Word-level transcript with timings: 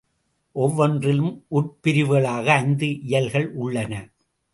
ஒவ்வொன்றிலும் 0.55 1.45
உட்பிரிவுகளாக 1.51 2.47
ஐந்து 2.55 3.01
இயல்கள் 3.01 3.47
உள்ளன. 3.55 3.93